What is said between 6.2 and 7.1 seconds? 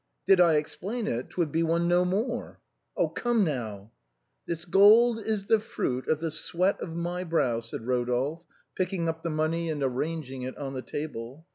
sweat of